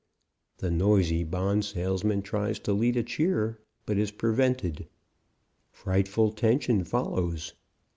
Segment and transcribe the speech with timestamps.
[0.57, 4.87] The noisy bond salesman tries to lead a cheer but is prevented.
[5.69, 7.53] Frightful tension follows.